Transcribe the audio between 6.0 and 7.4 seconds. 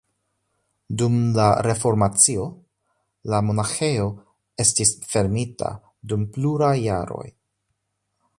dum pluraj jaroj.